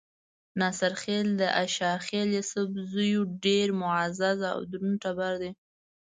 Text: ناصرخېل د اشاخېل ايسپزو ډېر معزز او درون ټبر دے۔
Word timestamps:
ناصرخېل 0.59 1.27
د 1.41 1.43
اشاخېل 1.63 2.29
ايسپزو 2.37 3.17
ډېر 3.45 3.67
معزز 3.81 4.39
او 4.53 4.59
درون 4.71 4.93
ټبر 5.03 5.33
دے۔ 5.41 5.51